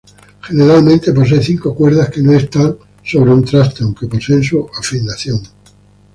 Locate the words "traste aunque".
3.45-4.07